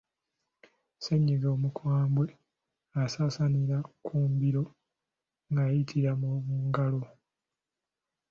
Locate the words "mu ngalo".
6.21-7.01